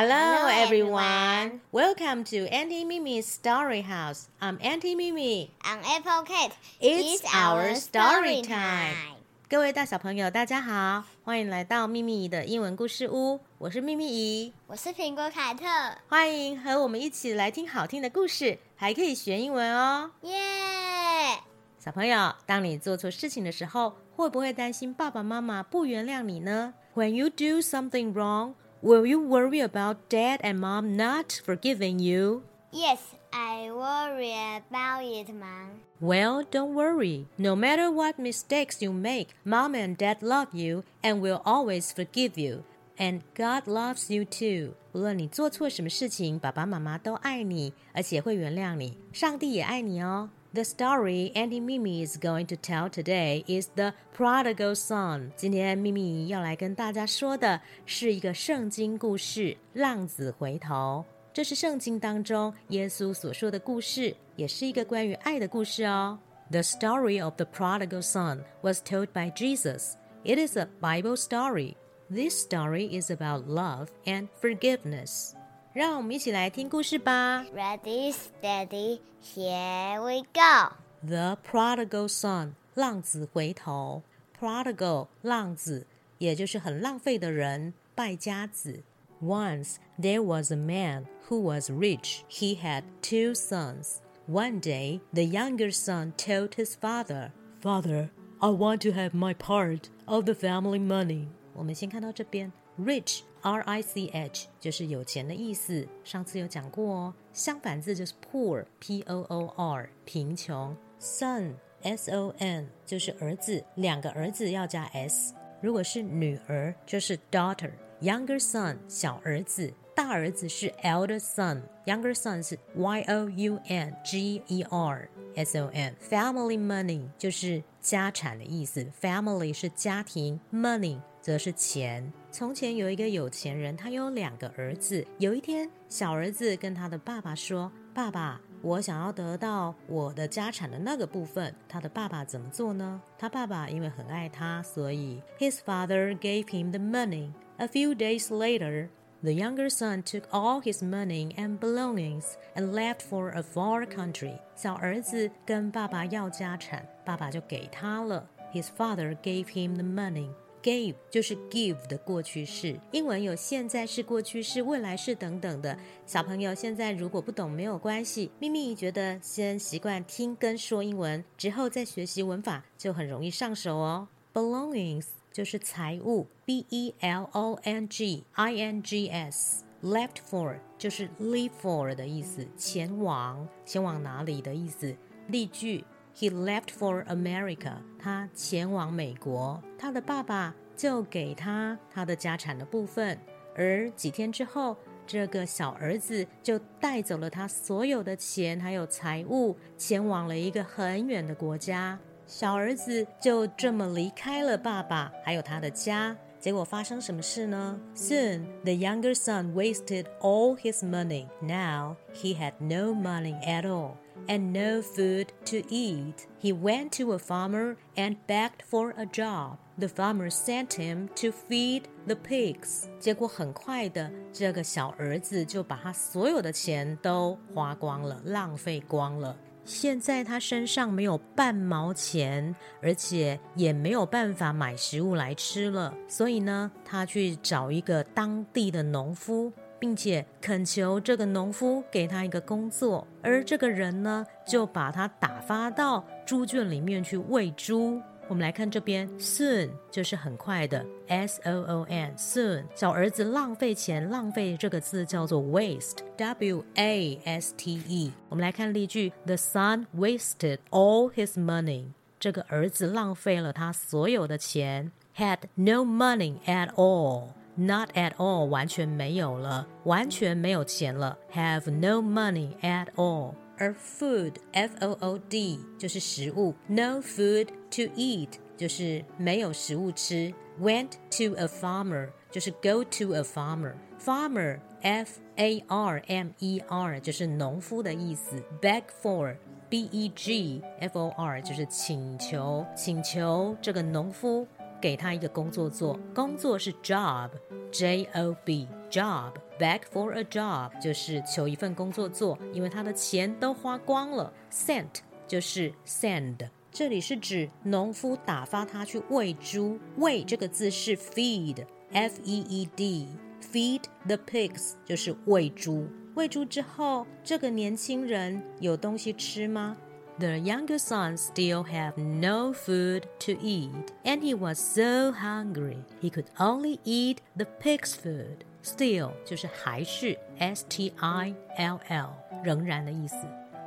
[0.00, 1.60] Hello, everyone.
[1.72, 4.28] Welcome to Auntie Mimi's Story House.
[4.40, 5.50] I'm Auntie Mimi.
[5.64, 9.16] On Apple Cat, It's our story time.
[9.48, 13.40] 各位大小朋友，大家好，欢迎来到秘密姨的英文故事屋。
[13.58, 15.66] 我是秘密姨，我是苹果凯特，
[16.08, 20.12] 欢迎和我们一起来听好听的故事，还可以学英文哦。
[20.22, 21.40] 耶！
[21.76, 32.43] 小朋友，当你做错事情的时候，会不会担心爸爸妈妈不原谅你呢？When you do something wrong, will you worry about dad and mom not forgiving you?
[32.71, 32.99] Yes,
[33.31, 35.81] I worry about it, Mom.
[35.99, 37.27] Well, don't worry.
[37.37, 42.37] No matter what mistakes you make, mom and dad love you and will always forgive
[42.37, 42.63] you.
[42.97, 44.75] And God loves you too.
[44.91, 48.97] 无论你做错什么事情，爸爸妈妈都爱你，而且会原谅你。
[49.11, 50.29] 上帝也爱你哦。
[50.52, 55.30] the story Auntie Mimi is going to tell today is the prodigal son。
[55.36, 59.40] 今天秘密要来跟大家说的是一个圣经故事
[59.74, 61.04] 《浪子回头》。
[61.32, 66.18] 这是圣经当中耶稣所说的故事，也是一个关于爱的故事哦。
[66.50, 69.92] The story of the prodigal son was told by Jesus.
[70.24, 71.76] It is a Bible story.
[72.10, 75.34] This story is about love and forgiveness.
[75.73, 77.45] 让我们一起来听故事吧。
[77.55, 80.75] Ready, steady, here we go.
[81.05, 84.03] The prodigal son，浪子回头。
[84.39, 88.83] Prodigal，浪子，也就是很浪费的人，败家子。
[89.21, 92.21] Once there was a man who was rich.
[92.29, 93.99] He had two sons.
[94.27, 99.83] One day, the younger son told his father, "Father, I want to have my part
[100.05, 107.14] of the family money." 我们先看到这边 ，rich R I C H 就是有钱的意思，上次有讲过哦。
[107.32, 110.76] 相反字就是 poor P O O R 贫穷。
[111.00, 115.32] Son S O N 就是儿子，两个儿子要加 s。
[115.60, 117.70] 如果是女儿就是 daughter。
[118.00, 121.62] Younger son 小儿子，大儿子是 elder son。
[121.84, 125.96] Younger son 是 Y O U N G E R S O N。
[126.08, 132.12] Family money 就是家产的意思，family 是家庭，money 则是钱。
[132.38, 135.04] 从前有一个有钱人，他有两个儿子。
[135.18, 143.02] 有一天，小儿子跟他的爸爸说：“爸爸，我想要得到我的家产的那个部分。”他的爸爸怎么做呢？
[143.18, 147.32] 他爸爸因为很爱他，所以 his father gave him the money.
[147.56, 148.86] A few days later,
[149.20, 154.38] the younger son took all his money and belongings and left for a far country.
[154.54, 158.30] 小儿子跟爸爸要家产，爸爸就给他了。
[158.52, 160.28] His father gave him the money.
[160.62, 165.78] Gave 就是 give 的过去式，英文有现在式、过去式、未来式等等的。
[166.06, 174.08] 小朋友现在如果不懂没有关系，咪咪觉得先习惯听跟说英文，之后再学习文法就很容易上手哦。
[174.34, 179.64] Belongings 就是财物，B E L O N G I N G S。
[179.80, 184.96] Left for 就是 leave for 的意思，前往，前往哪里的意思。
[185.28, 185.84] 例句
[186.17, 187.73] ：He left for America。
[187.99, 193.17] 他前往美国，他的爸爸就给他他的家产的部分。
[193.55, 201.99] 而几天之后，这个小儿子就带走了他所有的钱还有财物，前往了一个很远的国家。
[202.25, 206.15] 小儿子就这么离开了爸爸还有他的家。
[206.39, 207.79] 结果发生什么事呢？
[207.95, 211.27] Soon the younger son wasted all his money.
[211.41, 213.91] Now he had no money at all
[214.26, 216.26] And no food to eat.
[216.40, 219.58] He went to a farmer and begged for a job.
[219.78, 222.88] The farmer sent him to feed the pigs.
[222.98, 229.36] 结果很快的，这个小儿子就把他所有的钱都花光了，浪费光了。
[229.64, 248.00] 现在他身上没有半毛钱，而且也没有办法买食物来吃了，所以呢，他去找一个当地的农夫，并且恳求这个农夫给他一个工作，而这个人呢，就把他打发到猪圈里面去喂猪。
[248.26, 252.62] 我们来看这边，soon 就是很快的，s o o n soon。
[252.74, 258.12] 小儿子浪费钱，浪费这个字叫做 waste，w a s t e。
[258.28, 261.86] 我们来看例句：The son wasted all his money。
[262.20, 267.28] 这个儿子浪费了他所有的钱，had no money at all。
[267.57, 271.17] Not at all，完全没有了，完全没有钱了。
[271.33, 273.35] Have no money at all。
[273.57, 280.33] 而 food f o o d 就是食物，no food to eat 就是没有食物吃。
[280.59, 288.43] Went to a farmer 就是 go to a farmer。Farmer f a r m e r 就是农夫的意思。
[288.59, 289.35] Beg for
[289.69, 294.47] b e g f o r 就是请求，请求这个农夫
[294.80, 304.32] 给他一个工作做，工作是 job，J O B，job，beg for a job 就是求一份工作做，因为他的钱都花光了。
[304.50, 315.86] sent 就是 send，这里是指农夫打发他去喂猪，喂这个字是 feed，F E E D，feed the pigs 就是喂猪。
[316.14, 319.76] 喂猪之后，这个年轻人有东西吃吗
[320.19, 326.11] ？The younger son still had no food to eat, and he was so hungry he
[326.11, 328.45] could only eat the pig's food.
[328.63, 332.09] Still 就是还是 S T I L L
[332.43, 333.17] 仍然的意思。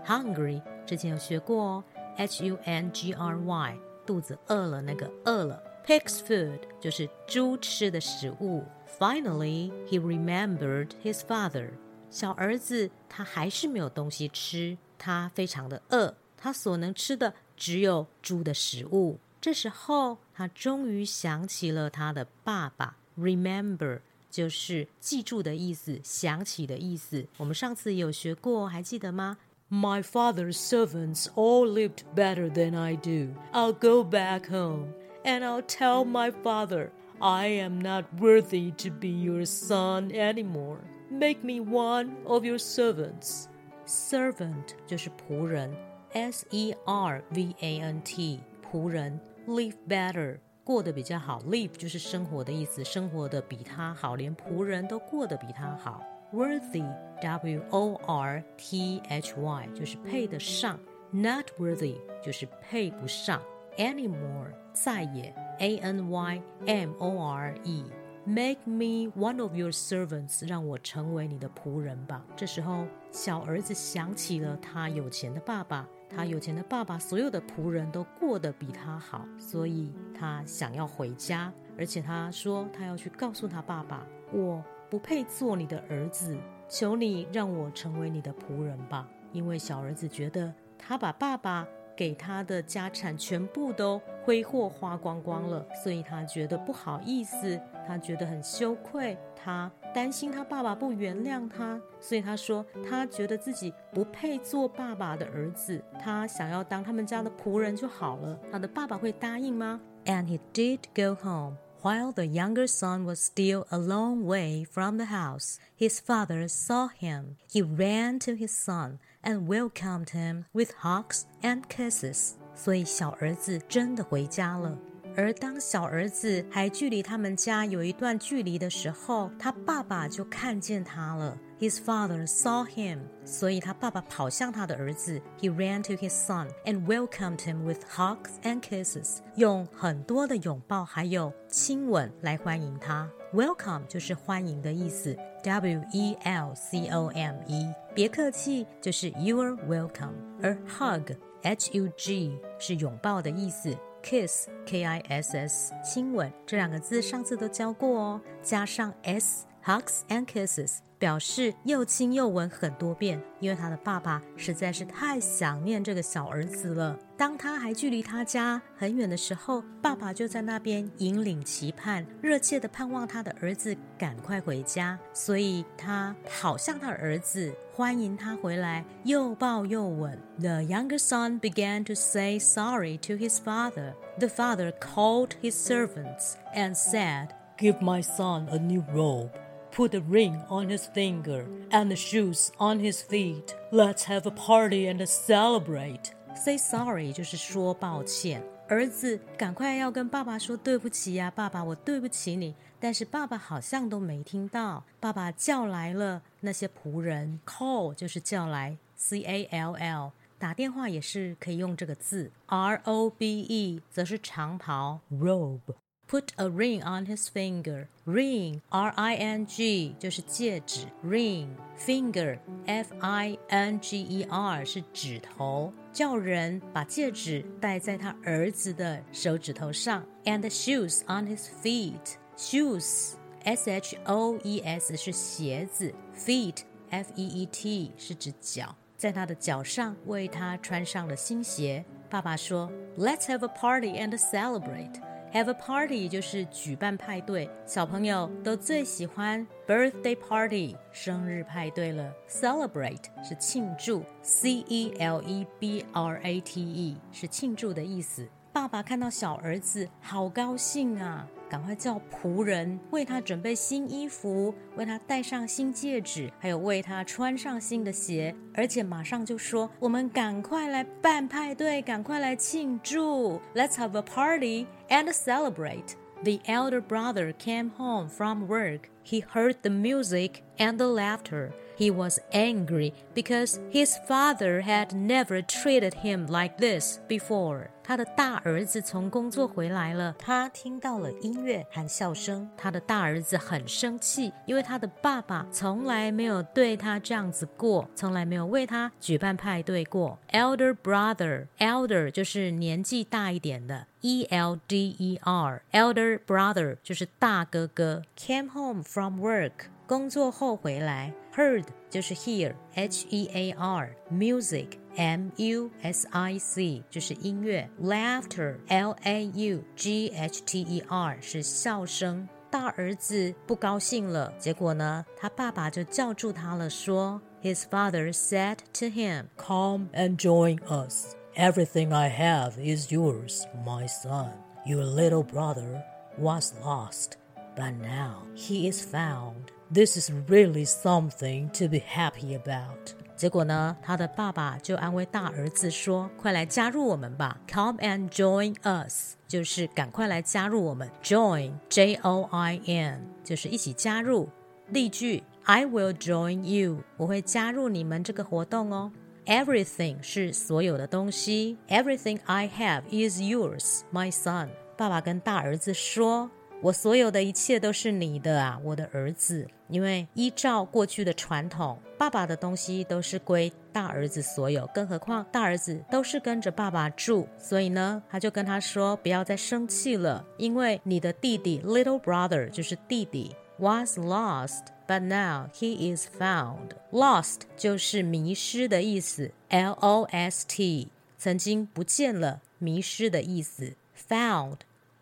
[0.06, 1.84] Hungry 之前有学过哦，
[2.17, 3.76] H U N G R Y
[4.06, 5.61] 肚子饿了那个饿了。
[5.84, 8.64] Pig's food 就是猪吃的食物。
[8.99, 11.70] Finally, he remembered his father.
[12.08, 16.14] 小儿子他还是没有东西吃，他非常的饿。
[16.40, 19.19] 他所能吃的只有猪的食物。
[19.40, 22.96] 这时候，他终于想起了他的爸爸。
[23.19, 24.00] Remember
[24.31, 27.26] 就是记住的意思，想起的意思。
[27.38, 29.38] 我们上次有学过，还记得吗？
[29.70, 33.34] My father's servants all lived better than I do.
[33.52, 34.93] I'll go back home
[35.25, 40.78] and I'll tell my father I am not worthy to be your son anymore.
[41.11, 43.46] Make me one of your servants.
[43.87, 45.70] Servant 就是仆人。
[46.12, 56.02] S E R V A N T 仆人，live better 过得比较好，live 就是生活的意思，生活的比他好，连仆人都过得比他好。
[56.32, 56.84] Worthy
[57.23, 60.78] W O R T H Y 就是配得上，
[61.11, 63.40] not worthy 就是配不上，
[63.76, 67.84] anymore 再也，A N Y M O R E
[68.28, 72.25] Make me one of your servants，让我成为你的仆人吧。
[72.34, 75.88] 这时候，小儿子想起了他有钱的爸爸。
[76.13, 86.38] 他有钱的爸爸，所有的仆人都过得比他好，所以他想要回家，而且他说他要去告诉他爸爸：“我不配做你的儿子，
[86.68, 91.68] 求你让我成为你的仆人吧。”因为小儿子觉得他把爸爸。
[91.94, 97.60] 给他的家产全部都挥霍花光光了，所以他觉得不好意思，
[97.90, 108.38] 他觉得很羞愧，他担心他爸爸不原谅他，所以他说他觉得自己不配做爸爸的儿子，他想要当他们家的仆人就好了。
[108.50, 109.81] 他的爸爸会答应吗？
[110.05, 111.56] And he did go home.
[111.82, 116.88] While the younger son was still a long way from the house, his father saw
[116.88, 117.37] him.
[117.49, 122.32] He ran to his son and welcomed him with hugs and kisses.
[122.56, 124.76] 所以小儿子真的回家了。
[125.16, 131.38] 而当小儿子还距离他们家有一段距离的时候，他爸爸就看见他了。
[131.60, 135.22] His father saw him，所以他爸爸跑向他的儿子。
[135.40, 143.08] He ran to his son and welcomed him with hugs and kisses，用很多的拥抱还有亲吻来欢迎他。
[143.31, 150.16] Welcome 就是欢迎的意思，W E L C O M E，别客气就是 You're welcome。
[150.42, 153.78] 而 hug H U G 是拥抱的意思。
[154.01, 166.99] Kiss k i s s 亲吻这两个字上次都教过哦，加上 s hugs and kisses 表示又亲又吻很多遍，因为他的爸爸实在是太想念这个小儿子了。
[167.19, 177.54] 当他还距离他家很远的时候，爸爸就在那边引领期盼，热切的盼望他的儿子赶快回家，所以他跑向他的儿子。
[177.73, 180.18] 欢迎他回来，又抱又吻。
[180.38, 183.92] The younger son began to say sorry to his father.
[184.18, 187.28] The father called his servants and said,
[187.59, 189.28] Give my son a new robe.
[189.73, 193.54] Put a ring on his finger and shoes on his feet.
[193.71, 196.12] Let's have a party and celebrate.
[196.35, 198.42] Say sorry 就是说抱歉。
[198.68, 202.54] 儿子，赶快要跟爸爸说对不起呀，爸爸，我对不起你。
[202.80, 204.83] 但是爸爸好像都没听到。
[204.99, 215.76] 爸爸叫来了那些仆人，call 就是叫来，C A L L，打电话也是可以用这个字，R O B E 则是长袍，robe。
[216.11, 217.88] Put a ring on his finger.
[218.04, 230.06] Ring, R-I-N-G 就是戒指，ring finger, F-I-N-G-E-R 是指头，叫人把戒指戴在他儿子的手指头上。
[230.25, 232.14] And shoes on his feet.
[232.37, 236.59] Shoes, S-H-O-E-S 是鞋子，feet,
[236.90, 241.85] F-E-E-T 是指脚，在他的脚上为他穿上了新鞋。
[242.09, 245.02] 爸爸说：“Let's have a party and celebrate.”
[245.33, 252.13] Have a party 就是举办派对，小朋友都最喜欢 birthday party 生日派对了。
[252.27, 258.27] Celebrate 是庆祝，C E L E B R A T E 是庆祝的意思。
[258.53, 261.25] 爸爸看到小儿子，好高兴啊！
[261.50, 275.93] 赶快叫仆人为他准备新衣服，为他戴上新戒指，还有为他穿上新的鞋，而且马上就说：“我们赶快来办派对，赶快来庆祝！Let's have a party and celebrate!”
[276.24, 278.81] The elder brother came home from work.
[279.05, 281.51] He heard the music and the laughter.
[281.80, 287.68] He was angry because his father had never treated him like this before.
[287.85, 292.49] 他的大儿子从工作回来了，他听到了音乐和笑声。
[292.56, 300.18] 他的大儿子很生气，因为他的爸爸从来没有对他这样子过，从来没有为他举办派对过。
[300.33, 308.02] Elder brother，elder 就是年纪大一点的，E L D E R，elder brother 就是大哥哥。
[308.16, 311.12] Came home from work，工作后回来。
[311.35, 319.62] Heard 就是 hear，H E A R，music M U S I C 就是音乐，laughter L A U
[319.76, 322.28] G H T E R 是笑声。
[322.49, 331.14] 大儿子不高兴了，结果呢，他爸爸就叫住他了，说：“His father said to him, Come and join us.
[331.37, 334.30] Everything I have is yours, my son.
[334.64, 335.83] Your little brother
[336.18, 337.18] was lost,
[337.54, 342.95] but now he is found.” This is really something to be happy about.
[343.16, 350.90] 结果呢，他的爸爸就安慰大儿子说：“快来加入我们吧，Come and join us，就是赶快来加入我们。
[351.02, 354.28] Join，J O I N，就是一起加入。
[354.68, 358.92] 例句：I will join you，我会加入你们这个活动哦。
[359.25, 364.50] Everything 是所有的东西，Everything I have is yours, my son。
[364.76, 366.30] 爸爸跟大儿子说。
[366.62, 369.48] 我所有的一切都是你的啊，我的儿子。
[369.68, 386.72] 因为依照过去的传统，爸爸的东西都是归大儿子所有，更何况大儿子都是跟着爸爸住，所以呢，他就跟他说不要再生气了，因为你的弟弟 little brother 就是弟弟 was lost，but now he is found。
[386.91, 393.74] lost 就是迷失的意思，L O S T，曾经不见了，迷失的意思
[394.10, 394.58] ，found。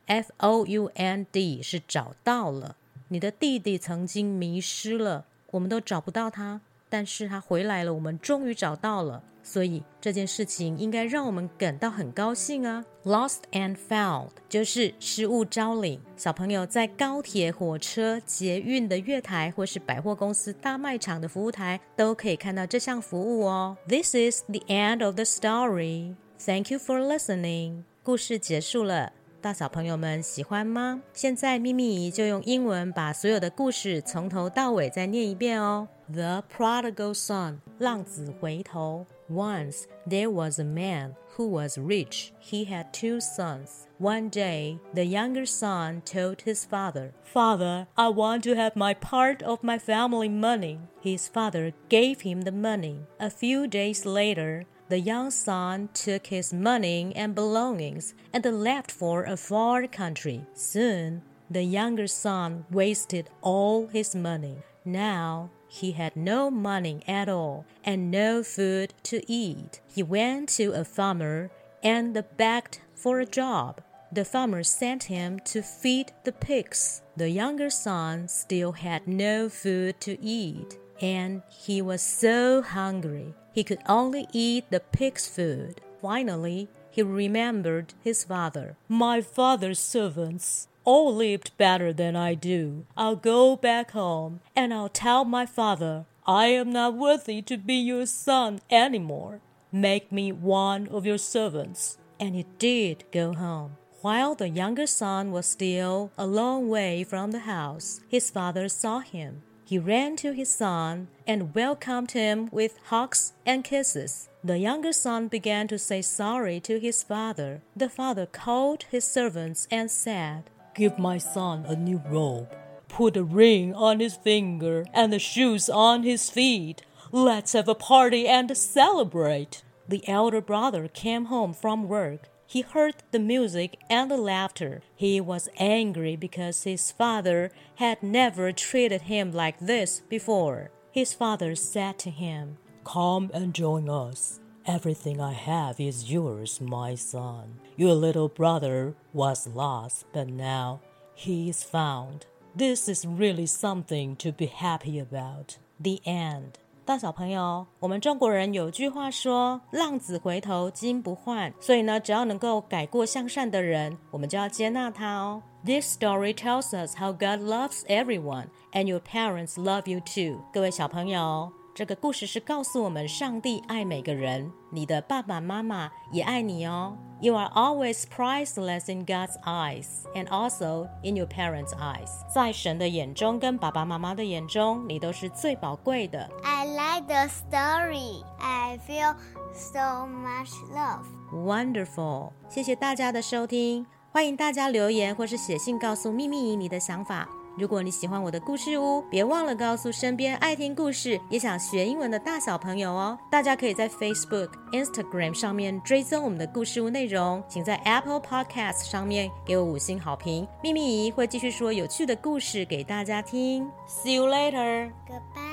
[0.09, 2.75] F O U N D 是找到了，
[3.09, 12.83] 你的弟弟曾经迷失了，我们都找不到他，但是他回来了，我们终于找到了，所以这件事情应该让我们感到很高兴啊。
[13.05, 23.77] Lost and found 就是失物招领，小朋友在高铁、火车、捷运的月台或是百货公司大卖场的服务台都可以看到这项服务哦。
[23.87, 26.15] This is the end of the story.
[26.39, 27.83] Thank you for listening.
[28.01, 29.13] 故事结束了。
[29.40, 31.02] 大小朋友们喜欢吗？
[31.12, 35.88] 现在咪咪就用英文把所有的故事从头到尾再念一遍哦。
[36.10, 39.06] The prodigal son，浪子回头。
[39.30, 42.32] Once there was a man who was rich.
[42.40, 43.86] He had two sons.
[43.98, 49.42] One day, the younger son told his father, Father, I want to have my part
[49.42, 50.78] of my family money.
[51.02, 53.06] His father gave him the money.
[53.18, 59.23] A few days later, the young son took his money and belongings and left for
[59.23, 60.41] a far country.
[60.55, 64.57] Soon, the younger son wasted all his money.
[64.83, 69.79] Now, he had no money at all and no food to eat.
[69.87, 71.51] He went to a farmer
[71.83, 73.81] and begged for a job.
[74.11, 77.03] The farmer sent him to feed the pigs.
[77.15, 83.63] The younger son still had no food to eat, and he was so hungry he
[83.65, 85.81] could only eat the pig's food.
[86.01, 88.77] Finally, he remembered his father.
[88.87, 92.85] My father's servants all lived better than I do.
[92.95, 97.73] I'll go back home and I'll tell my father I am not worthy to be
[97.73, 99.41] your son any more.
[99.73, 101.97] Make me one of your servants.
[102.17, 103.75] And he did go home.
[103.99, 108.99] While the younger son was still a long way from the house, his father saw
[108.99, 114.27] him he ran to his son and welcomed him with hugs and kisses.
[114.43, 117.61] The younger son began to say sorry to his father.
[117.75, 122.49] The father called his servants and said, Give my son a new robe.
[122.87, 126.81] Put a ring on his finger and the shoes on his feet.
[127.11, 129.61] Let's have a party and celebrate.
[129.87, 134.81] The elder brother came home from work he heard the music and the laughter.
[134.95, 140.71] He was angry because his father had never treated him like this before.
[140.91, 144.39] His father said to him, Come and join us.
[144.65, 147.59] Everything I have is yours, my son.
[147.77, 150.81] Your little brother was lost, but now
[151.13, 152.25] he is found.
[152.55, 155.59] This is really something to be happy about.
[155.79, 156.57] The end.
[156.89, 165.39] 大小朋友，我们中国人有句话说“浪子回头金不换”，所以呢，只要能够改过向善的人，我们就要接纳他哦。
[165.63, 170.41] This story tells us how God loves everyone, and your parents love you too。
[170.51, 171.58] 各位小朋友。
[171.75, 176.97] 这个故事是告诉我们，上帝爱每个人，你的爸爸妈妈也爱你哦。
[177.21, 182.09] You are always priceless in God's eyes, and also in your parents' eyes。
[182.33, 186.29] 在神的眼中跟爸爸妈妈的眼中，你都是最宝贵的。
[186.43, 188.23] I like the story.
[188.39, 189.15] I feel
[189.53, 191.05] so much love.
[191.31, 192.31] Wonderful！
[192.49, 197.29] 谢谢大家的收听，欢迎大家留言或是写信告诉秘密你的想法。
[197.59, 203.19] 如果你喜欢我的故事屋，别忘了告诉身边爱听故事也想学英文的大小朋友哦。
[203.29, 210.47] 大家可以在 Facebook、Instagram 上面追踪我们的故事屋内容，请在 Apple Podcast 上面给我五星好评。
[210.63, 213.69] 秘密姨会继续说有趣的故事给大家听。
[213.89, 214.89] See you later.
[215.05, 215.48] Goodbye.